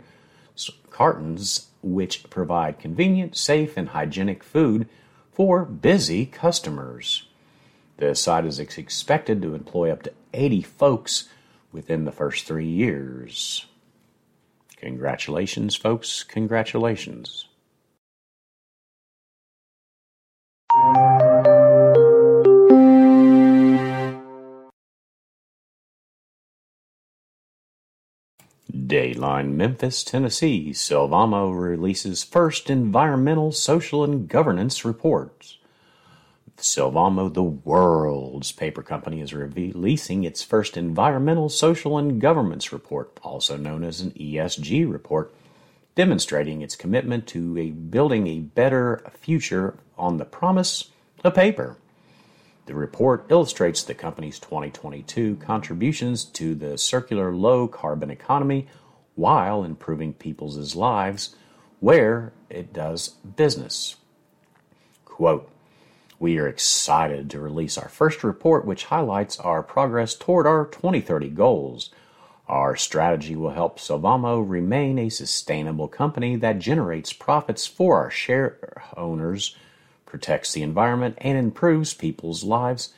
cartons 0.89 1.69
which 1.81 2.29
provide 2.29 2.79
convenient, 2.79 3.35
safe, 3.35 3.75
and 3.75 3.89
hygienic 3.89 4.43
food 4.43 4.87
for 5.31 5.65
busy 5.65 6.25
customers. 6.25 7.27
The 7.97 8.13
site 8.13 8.45
is 8.45 8.59
expected 8.59 9.41
to 9.41 9.55
employ 9.55 9.91
up 9.91 10.03
to 10.03 10.13
80 10.33 10.61
folks 10.61 11.29
within 11.71 12.05
the 12.05 12.11
first 12.11 12.45
three 12.45 12.67
years. 12.67 13.65
Congratulations, 14.81 15.75
folks. 15.75 16.23
Congratulations. 16.23 17.45
Dayline 28.73 29.53
Memphis, 29.53 30.03
Tennessee. 30.03 30.71
Sylvamo 30.71 31.51
releases 31.51 32.23
first 32.23 32.69
environmental, 32.69 33.51
social, 33.51 34.03
and 34.03 34.27
governance 34.27 34.83
reports. 34.83 35.59
Sylvamo, 36.61 37.33
the 37.33 37.43
world's 37.43 38.51
paper 38.51 38.83
company, 38.83 39.21
is 39.21 39.33
releasing 39.33 40.23
its 40.23 40.43
first 40.43 40.77
environmental, 40.77 41.49
social, 41.49 41.97
and 41.97 42.21
governance 42.21 42.71
report, 42.71 43.19
also 43.23 43.57
known 43.57 43.83
as 43.83 44.01
an 44.01 44.11
ESG 44.11 44.89
report, 44.91 45.33
demonstrating 45.95 46.61
its 46.61 46.75
commitment 46.75 47.27
to 47.27 47.57
a 47.57 47.71
building 47.71 48.27
a 48.27 48.39
better 48.39 49.03
future 49.17 49.77
on 49.97 50.17
the 50.17 50.25
promise 50.25 50.91
of 51.23 51.35
paper. 51.35 51.77
The 52.67 52.75
report 52.75 53.25
illustrates 53.29 53.83
the 53.83 53.93
company's 53.95 54.39
2022 54.39 55.37
contributions 55.37 56.23
to 56.25 56.55
the 56.55 56.77
circular 56.77 57.33
low 57.33 57.67
carbon 57.67 58.11
economy 58.11 58.67
while 59.15 59.63
improving 59.63 60.13
people's 60.13 60.75
lives 60.75 61.35
where 61.79 62.31
it 62.49 62.71
does 62.71 63.09
business. 63.35 63.97
Quote, 65.03 65.49
we 66.21 66.37
are 66.37 66.47
excited 66.47 67.31
to 67.31 67.39
release 67.39 67.79
our 67.79 67.89
first 67.89 68.23
report, 68.23 68.63
which 68.63 68.85
highlights 68.85 69.39
our 69.39 69.63
progress 69.63 70.13
toward 70.13 70.45
our 70.45 70.67
2030 70.67 71.29
goals. 71.29 71.89
Our 72.47 72.75
strategy 72.75 73.35
will 73.35 73.49
help 73.49 73.79
Sylvamo 73.79 74.47
remain 74.47 74.99
a 74.99 75.09
sustainable 75.09 75.87
company 75.87 76.35
that 76.35 76.59
generates 76.59 77.11
profits 77.11 77.65
for 77.65 77.97
our 77.97 78.11
share 78.11 78.83
owners, 78.95 79.55
protects 80.05 80.53
the 80.53 80.61
environment, 80.61 81.17
and 81.17 81.39
improves 81.39 81.95
people's 81.95 82.43
lives, 82.43 82.93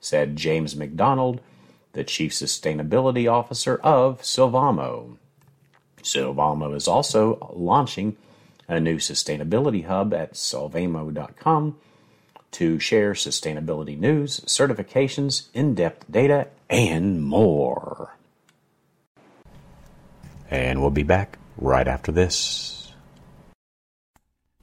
said 0.00 0.36
James 0.36 0.76
McDonald, 0.76 1.40
the 1.94 2.04
Chief 2.04 2.30
Sustainability 2.30 3.28
Officer 3.28 3.80
of 3.82 4.22
Sylvamo. 4.22 5.16
Sylvamo 6.00 6.76
is 6.76 6.86
also 6.86 7.52
launching 7.56 8.16
a 8.68 8.78
new 8.78 8.98
sustainability 8.98 9.84
hub 9.84 10.14
at 10.14 10.34
sylvamo.com 10.34 11.76
to 12.52 12.78
share 12.78 13.12
sustainability 13.12 13.98
news, 13.98 14.40
certifications, 14.40 15.48
in 15.54 15.74
depth 15.74 16.10
data, 16.10 16.48
and 16.68 17.22
more. 17.22 18.16
And 20.50 20.80
we'll 20.80 20.90
be 20.90 21.02
back 21.02 21.38
right 21.56 21.86
after 21.86 22.10
this. 22.10 22.92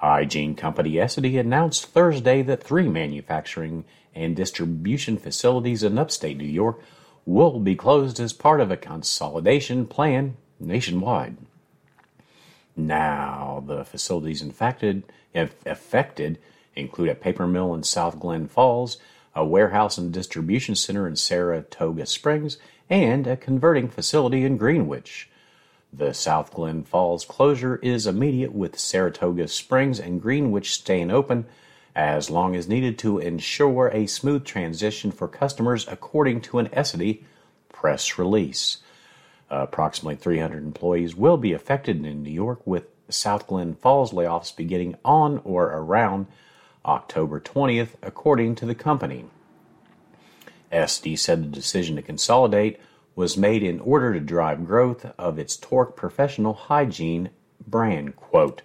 Hygiene 0.00 0.54
company 0.54 0.92
Essity 0.92 1.40
announced 1.40 1.86
Thursday 1.86 2.40
that 2.42 2.62
three 2.62 2.88
manufacturing 2.88 3.84
and 4.14 4.36
distribution 4.36 5.16
facilities 5.16 5.82
in 5.82 5.98
upstate 5.98 6.36
New 6.36 6.44
York 6.44 6.80
will 7.26 7.58
be 7.58 7.74
closed 7.74 8.20
as 8.20 8.32
part 8.32 8.60
of 8.60 8.70
a 8.70 8.76
consolidation 8.76 9.86
plan 9.86 10.36
nationwide. 10.60 11.36
Now, 12.76 13.64
the 13.66 13.84
facilities 13.84 14.40
infected, 14.40 15.02
affected 15.34 16.38
include 16.76 17.08
a 17.08 17.14
paper 17.16 17.48
mill 17.48 17.74
in 17.74 17.82
South 17.82 18.20
Glen 18.20 18.46
Falls, 18.46 18.98
a 19.34 19.44
warehouse 19.44 19.98
and 19.98 20.12
distribution 20.12 20.76
center 20.76 21.08
in 21.08 21.16
Saratoga 21.16 22.06
Springs, 22.06 22.56
and 22.88 23.26
a 23.26 23.36
converting 23.36 23.88
facility 23.88 24.44
in 24.44 24.56
Greenwich. 24.56 25.28
The 25.92 26.12
South 26.12 26.52
Glen 26.52 26.84
Falls 26.84 27.24
closure 27.24 27.76
is 27.76 28.06
immediate, 28.06 28.52
with 28.52 28.78
Saratoga 28.78 29.48
Springs 29.48 29.98
and 29.98 30.20
Greenwich 30.20 30.74
staying 30.74 31.10
open 31.10 31.46
as 31.96 32.30
long 32.30 32.54
as 32.54 32.68
needed 32.68 32.98
to 32.98 33.18
ensure 33.18 33.88
a 33.88 34.06
smooth 34.06 34.44
transition 34.44 35.10
for 35.10 35.26
customers, 35.26 35.88
according 35.88 36.42
to 36.42 36.58
an 36.58 36.68
Essity 36.68 37.24
press 37.70 38.18
release. 38.18 38.78
Approximately 39.50 40.16
300 40.16 40.62
employees 40.62 41.16
will 41.16 41.38
be 41.38 41.52
affected 41.52 42.04
in 42.04 42.22
New 42.22 42.30
York, 42.30 42.60
with 42.66 42.84
South 43.08 43.46
Glen 43.46 43.74
Falls 43.74 44.12
layoffs 44.12 44.54
beginning 44.54 44.96
on 45.04 45.40
or 45.42 45.64
around 45.68 46.26
October 46.84 47.40
20th, 47.40 47.94
according 48.02 48.54
to 48.56 48.66
the 48.66 48.74
company. 48.74 49.24
Essity 50.70 51.18
said 51.18 51.42
the 51.42 51.48
decision 51.48 51.96
to 51.96 52.02
consolidate 52.02 52.78
was 53.18 53.36
made 53.36 53.64
in 53.64 53.80
order 53.80 54.12
to 54.12 54.20
drive 54.20 54.64
growth 54.64 55.04
of 55.18 55.40
its 55.40 55.56
Tork 55.56 55.96
Professional 55.96 56.54
Hygiene 56.54 57.30
brand. 57.66 58.14
Quote, 58.14 58.62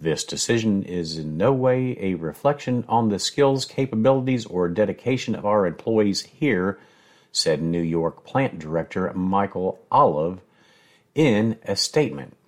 this 0.00 0.24
decision 0.24 0.82
is 0.82 1.18
in 1.18 1.36
no 1.36 1.52
way 1.52 1.94
a 2.00 2.14
reflection 2.14 2.82
on 2.88 3.10
the 3.10 3.18
skills, 3.18 3.66
capabilities, 3.66 4.46
or 4.46 4.70
dedication 4.70 5.34
of 5.34 5.44
our 5.44 5.66
employees 5.66 6.22
here, 6.22 6.78
said 7.30 7.60
New 7.60 7.82
York 7.82 8.24
plant 8.24 8.58
director 8.58 9.12
Michael 9.12 9.78
Olive 9.90 10.40
in 11.14 11.58
a 11.62 11.76
statement. 11.76 12.38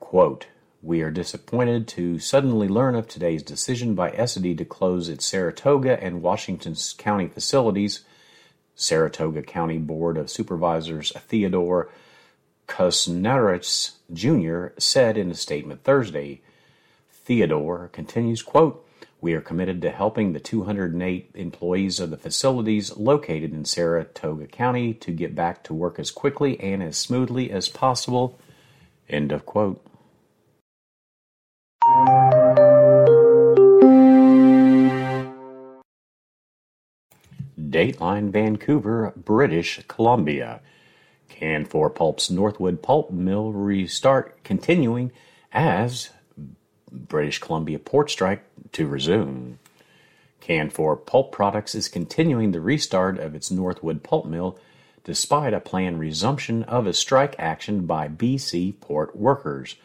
Quote, 0.00 0.46
we 0.80 1.02
are 1.02 1.10
disappointed 1.10 1.86
to 1.88 2.18
suddenly 2.18 2.68
learn 2.68 2.94
of 2.94 3.06
today's 3.06 3.42
decision 3.42 3.94
by 3.94 4.12
Essity 4.12 4.56
to 4.56 4.64
close 4.64 5.10
its 5.10 5.26
Saratoga 5.26 6.02
and 6.02 6.22
Washington 6.22 6.74
County 6.96 7.28
facilities. 7.28 8.02
Saratoga 8.78 9.42
County 9.42 9.76
Board 9.76 10.16
of 10.16 10.30
Supervisors 10.30 11.12
Theodore 11.12 11.90
Kusnarich 12.68 13.92
Jr. 14.12 14.68
said 14.78 15.18
in 15.18 15.32
a 15.32 15.34
statement 15.34 15.82
Thursday. 15.82 16.40
Theodore 17.10 17.90
continues, 17.92 18.40
quote, 18.40 18.86
we 19.20 19.34
are 19.34 19.40
committed 19.40 19.82
to 19.82 19.90
helping 19.90 20.32
the 20.32 20.38
208 20.38 21.32
employees 21.34 21.98
of 21.98 22.10
the 22.10 22.16
facilities 22.16 22.96
located 22.96 23.52
in 23.52 23.64
Saratoga 23.64 24.46
County 24.46 24.94
to 24.94 25.10
get 25.10 25.34
back 25.34 25.64
to 25.64 25.74
work 25.74 25.98
as 25.98 26.12
quickly 26.12 26.58
and 26.60 26.80
as 26.80 26.96
smoothly 26.96 27.50
as 27.50 27.68
possible. 27.68 28.38
End 29.08 29.32
of 29.32 29.44
quote. 29.44 29.84
Dateline 37.70 38.30
Vancouver, 38.30 39.12
British 39.16 39.80
Columbia. 39.88 40.60
Can 41.28 41.64
Canfor 41.64 41.94
Pulp's 41.94 42.30
Northwood 42.30 42.82
Pulp 42.82 43.10
Mill 43.10 43.52
restart 43.52 44.42
continuing 44.42 45.12
as 45.52 46.10
British 46.90 47.38
Columbia 47.38 47.78
port 47.78 48.10
strike 48.10 48.42
to 48.72 48.86
resume. 48.86 49.58
Can 50.40 50.70
Canfor 50.70 51.04
Pulp 51.04 51.32
Products 51.32 51.74
is 51.74 51.88
continuing 51.88 52.52
the 52.52 52.60
restart 52.60 53.18
of 53.18 53.34
its 53.34 53.50
Northwood 53.50 54.02
Pulp 54.02 54.26
Mill 54.26 54.58
despite 55.04 55.54
a 55.54 55.60
planned 55.60 55.98
resumption 55.98 56.62
of 56.64 56.86
a 56.86 56.92
strike 56.92 57.34
action 57.38 57.86
by 57.86 58.08
BC 58.08 58.78
port 58.80 59.16
workers. 59.16 59.76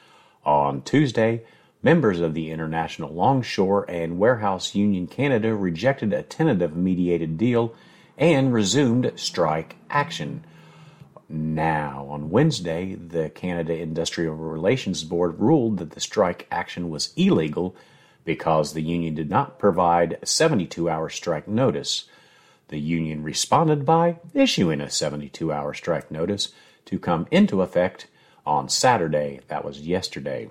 On 0.46 0.82
Tuesday, 0.82 1.44
members 1.84 2.22
of 2.22 2.34
the 2.34 2.50
International 2.50 3.14
Longshore 3.14 3.86
and 3.90 4.18
Warehouse 4.18 4.74
Union 4.74 5.06
Canada 5.06 5.54
rejected 5.54 6.14
a 6.14 6.24
tentative 6.24 6.76
mediated 6.76 7.38
deal 7.38 7.76
and 8.18 8.54
resumed 8.54 9.12
strike 9.16 9.76
action. 9.90 10.46
Now, 11.28 12.08
on 12.10 12.30
Wednesday, 12.30 12.96
the 12.96 13.30
Canada 13.30 13.76
Industrial 13.76 14.34
Relations 14.34 15.04
Board 15.04 15.40
ruled 15.40 15.78
that 15.78 15.92
the 15.92 16.00
strike 16.00 16.48
action 16.50 16.90
was 16.90 17.14
illegal 17.18 17.76
because 18.24 18.74
the 18.74 18.82
union 18.82 19.16
did 19.16 19.30
not 19.30 19.60
provide 19.60 20.18
a 20.22 20.26
72 20.26 20.90
hour 20.90 21.10
strike 21.10 21.48
notice. 21.48 22.06
The 22.70 22.80
union 22.80 23.24
responded 23.24 23.86
by 23.86 24.20
issuing 24.34 24.80
a 24.80 24.90
72 24.90 25.52
hour 25.52 25.74
strike 25.74 26.10
notice 26.10 26.54
to 26.86 26.98
come 26.98 27.28
into 27.32 27.62
effect 27.62 28.08
on 28.46 28.70
Saturday. 28.70 29.42
That 29.48 29.66
was 29.66 29.82
yesterday. 29.82 30.50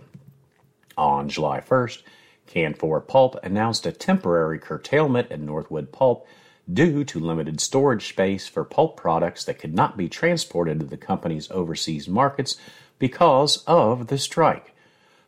On 0.97 1.29
July 1.29 1.61
1st, 1.61 2.03
Canfor 2.47 3.07
Pulp 3.07 3.37
announced 3.43 3.87
a 3.87 3.93
temporary 3.93 4.59
curtailment 4.59 5.31
at 5.31 5.41
Northwood 5.41 5.93
Pulp 5.93 6.27
due 6.71 7.05
to 7.05 7.21
limited 7.21 7.61
storage 7.61 8.09
space 8.09 8.47
for 8.47 8.65
pulp 8.65 8.97
products 8.97 9.45
that 9.45 9.59
could 9.59 9.75
not 9.75 9.97
be 9.97 10.09
transported 10.09 10.81
to 10.81 10.87
the 10.87 10.97
company's 10.97 11.51
overseas 11.51 12.09
markets 12.09 12.57
because 12.99 13.65
of 13.67 14.09
the 14.09 14.19
strike. 14.19 14.75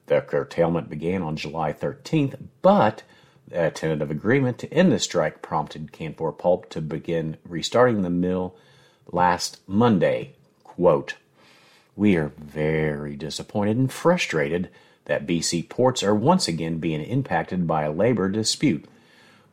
The 0.07 0.21
curtailment 0.21 0.91
began 0.91 1.23
on 1.23 1.37
July 1.37 1.73
13th, 1.73 2.39
but 2.63 3.03
a 3.51 3.71
tentative 3.71 4.11
agreement 4.11 4.59
to 4.59 4.73
end 4.73 4.93
the 4.93 4.99
strike 4.99 5.43
prompted 5.43 5.93
Canfor 5.93 6.37
Pulp 6.37 6.69
to 6.71 6.81
begin 6.81 7.37
restarting 7.47 8.03
the 8.03 8.11
mill 8.11 8.55
last 9.11 9.61
Monday. 9.67 10.35
Quote, 10.63 11.15
We 11.97 12.17
are 12.17 12.33
very 12.39 13.17
disappointed 13.17 13.77
and 13.77 13.93
frustrated 13.93 14.69
that 15.07 15.27
BC 15.27 15.69
ports 15.69 16.03
are 16.03 16.15
once 16.15 16.49
again 16.49 16.79
being 16.79 17.03
impacted 17.03 17.67
by 17.67 17.83
a 17.83 17.93
labor 17.93 18.29
dispute 18.29 18.87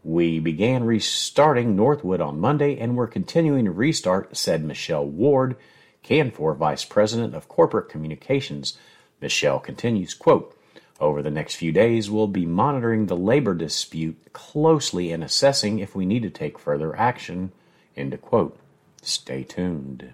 we 0.04 0.40
began 0.40 0.84
restarting 0.84 1.76
Northwood 1.76 2.22
on 2.22 2.40
Monday 2.40 2.78
and 2.78 2.96
we're 2.96 3.08
continuing 3.08 3.66
to 3.66 3.72
restart, 3.72 4.36
said 4.36 4.64
Michelle 4.64 5.06
Ward, 5.06 5.56
Canfor 6.04 6.56
Vice 6.56 6.86
President 6.86 7.36
of 7.36 7.48
Corporate 7.48 7.90
Communications. 7.90 8.78
Michelle 9.22 9.60
continues, 9.60 10.14
quote, 10.16 10.58
over 11.00 11.22
the 11.22 11.32
next 11.32 11.56
few 11.56 11.72
days, 11.72 12.10
we'll 12.10 12.28
be 12.28 12.46
monitoring 12.46 13.08
the 13.08 13.16
labor 13.16 13.54
dispute 13.54 14.34
closely 14.34 15.12
and 15.12 15.24
assessing 15.24 15.80
if 15.80 15.96
we 15.96 16.06
need 16.06 16.24
to 16.24 16.30
take 16.30 16.60
further 16.60 16.96
action. 16.96 17.52
End 17.96 18.20
quote. 18.22 18.58
Stay 19.02 19.44
tuned. 19.44 20.14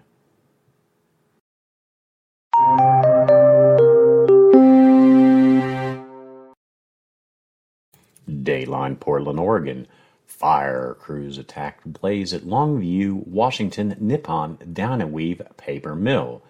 Dayline, 8.47 8.97
Portland, 8.97 9.41
Oregon. 9.41 9.87
Fire 10.25 10.95
crews 11.01 11.37
attacked 11.37 11.91
blaze 11.91 12.33
at 12.33 12.43
Longview, 12.43 13.27
Washington 13.27 13.97
Nippon 13.99 14.57
Dynawave 14.57 15.57
Paper 15.57 15.95
Mill. 15.95 16.41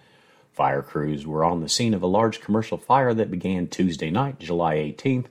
Fire 0.52 0.82
crews 0.82 1.26
were 1.26 1.42
on 1.42 1.60
the 1.60 1.68
scene 1.68 1.94
of 1.94 2.02
a 2.02 2.06
large 2.06 2.40
commercial 2.40 2.78
fire 2.78 3.12
that 3.14 3.32
began 3.32 3.66
Tuesday 3.66 4.10
night, 4.10 4.38
July 4.38 4.76
18th, 4.76 5.26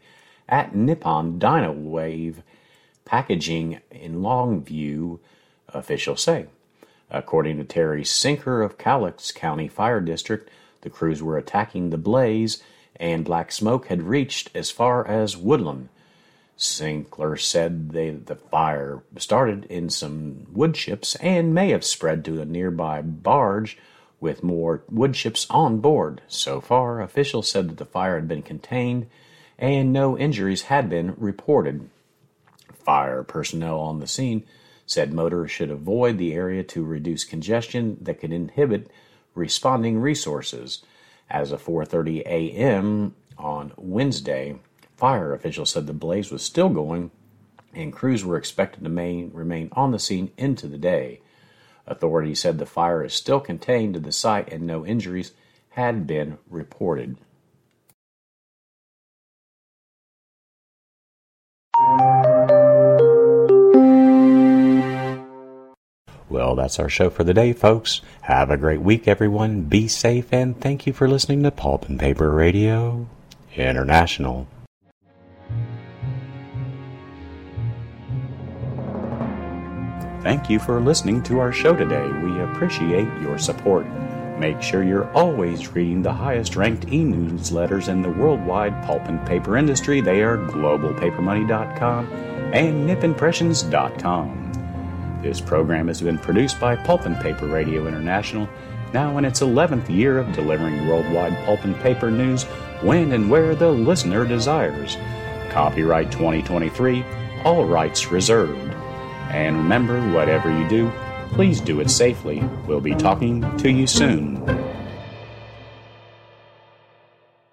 at 0.50 0.76
Nippon 0.76 1.40
Dynawave 1.40 2.44
Packaging 3.06 3.80
in 3.90 4.16
Longview, 4.16 5.20
officials 5.70 6.22
say. 6.22 6.48
According 7.10 7.60
to 7.60 7.64
Terry 7.64 8.04
Sinker 8.04 8.62
of 8.62 8.78
Cowlitz 8.78 9.34
County 9.34 9.70
Fire 9.70 10.02
District, 10.02 10.50
the 10.82 10.90
crews 10.90 11.24
were 11.24 11.38
attacking 11.38 11.92
the 11.92 11.98
blaze 11.98 12.62
and 12.98 13.24
black 13.24 13.54
smoke 13.54 13.88
had 13.88 14.04
reached 14.04 14.50
as 14.54 14.70
far 14.70 15.08
as 15.08 15.38
Woodland. 15.38 15.88
Sinkler 16.58 17.40
said 17.40 17.92
they, 17.92 18.10
the 18.10 18.36
fire 18.36 19.04
started 19.18 19.66
in 19.66 19.90
some 19.90 20.48
wood 20.52 20.74
chips 20.74 21.16
and 21.16 21.54
may 21.54 21.70
have 21.70 21.86
spread 21.86 22.26
to 22.26 22.42
a 22.42 22.46
nearby 22.46 23.02
barge 23.02 23.78
with 24.20 24.44
more 24.44 24.84
wood 24.90 25.14
chips 25.14 25.46
on 25.52 25.80
board. 25.80 26.22
So 26.28 26.60
far, 26.60 27.00
officials 27.00 27.50
said 27.50 27.70
that 27.70 27.78
the 27.78 27.86
fire 27.86 28.16
had 28.16 28.28
been 28.28 28.42
contained 28.42 29.08
and 29.60 29.94
no 29.94 30.18
injuries 30.18 30.64
had 30.64 30.90
been 30.90 31.14
reported. 31.18 31.90
Fire 32.74 33.24
personnel 33.24 33.80
on 33.80 34.00
the 34.00 34.08
scene 34.08 34.44
said 34.86 35.14
motorists 35.14 35.56
should 35.56 35.70
avoid 35.70 36.18
the 36.18 36.34
area 36.34 36.64
to 36.64 36.84
reduce 36.84 37.24
congestion 37.24 37.98
that 38.02 38.20
could 38.20 38.32
inhibit 38.32 38.90
responding 39.36 40.00
resources. 40.00 40.84
As 41.30 41.52
of 41.52 41.62
4:30 41.64 42.22
a.m. 42.26 43.14
on 43.38 43.74
Wednesday, 43.76 44.56
fire 44.98 45.34
officials 45.34 45.70
said 45.70 45.88
the 45.88 45.94
blaze 45.94 46.32
was 46.32 46.42
still 46.42 46.70
going 46.70 47.12
and 47.74 47.94
crews 47.94 48.26
were 48.26 48.38
expected 48.38 48.84
to 48.84 48.90
main, 48.90 49.32
remain 49.34 49.70
on 49.74 49.92
the 49.92 50.00
scene 50.00 50.32
into 50.38 50.68
the 50.68 50.78
day. 50.78 51.22
Authorities 51.86 52.42
said 52.42 52.58
the 52.58 52.66
fire 52.66 53.04
is 53.04 53.14
still 53.14 53.40
contained 53.40 53.94
to 53.94 54.00
the 54.00 54.12
site 54.12 54.52
and 54.52 54.66
no 54.66 54.86
injuries 54.86 55.32
had 55.70 56.08
been 56.08 56.40
reported. 56.50 57.18
Well, 66.30 66.56
that's 66.56 66.80
our 66.80 66.90
show 66.90 67.10
for 67.10 67.24
the 67.24 67.34
day, 67.34 67.54
folks. 67.54 68.02
Have 68.22 68.50
a 68.50 68.58
great 68.58 68.82
week, 68.82 69.08
everyone. 69.08 69.62
Be 69.62 69.88
safe, 69.88 70.34
and 70.34 70.60
thank 70.60 70.86
you 70.86 70.94
for 70.94 71.08
listening 71.08 71.44
to 71.44 71.52
Pulp 71.52 71.88
and 71.88 72.00
Paper 72.00 72.32
Radio 72.32 73.08
International. 73.56 74.48
Thank 80.28 80.50
you 80.50 80.60
for 80.60 80.82
listening 80.82 81.24
to 81.24 81.40
our 81.40 81.54
show 81.54 81.74
today. 81.74 82.06
We 82.06 82.42
appreciate 82.42 83.08
your 83.22 83.38
support. 83.38 83.88
Make 84.38 84.62
sure 84.62 84.84
you're 84.84 85.10
always 85.14 85.74
reading 85.74 86.02
the 86.02 86.12
highest 86.12 86.58
ranked 86.58 86.90
e 86.90 87.06
newsletters 87.06 87.88
in 87.88 88.02
the 88.02 88.10
worldwide 88.10 88.84
pulp 88.84 89.06
and 89.06 89.26
paper 89.26 89.56
industry. 89.56 90.02
They 90.02 90.24
are 90.24 90.38
globalpapermoney.com 90.38 92.12
and 92.54 92.90
nipimpressions.com. 92.90 95.20
This 95.24 95.40
program 95.40 95.88
has 95.88 96.02
been 96.02 96.18
produced 96.18 96.60
by 96.60 96.76
Pulp 96.76 97.06
and 97.06 97.16
Paper 97.22 97.46
Radio 97.46 97.88
International, 97.88 98.50
now 98.94 99.18
in 99.18 99.24
its 99.24 99.40
11th 99.40 99.88
year 99.88 100.18
of 100.18 100.34
delivering 100.34 100.90
worldwide 100.90 101.38
pulp 101.46 101.64
and 101.64 101.80
paper 101.80 102.12
news 102.12 102.44
when 102.82 103.14
and 103.14 103.30
where 103.30 103.56
the 103.56 103.72
listener 103.72 104.28
desires. 104.28 104.98
Copyright 105.52 106.12
2023, 106.12 107.06
all 107.46 107.64
rights 107.64 108.12
reserved. 108.12 108.67
And 109.38 109.56
remember, 109.56 110.02
whatever 110.10 110.50
you 110.50 110.68
do, 110.68 110.92
please 111.34 111.62
do 111.62 111.80
it 111.80 111.92
safely. 111.92 112.44
We'll 112.66 112.82
be 112.82 112.96
talking 112.96 113.46
to 113.58 113.72
you 113.72 113.86
soon. 113.86 114.44